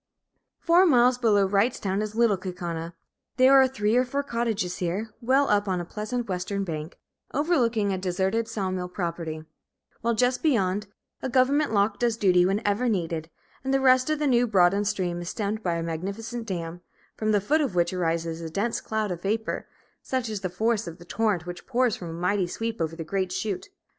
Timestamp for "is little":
2.01-2.35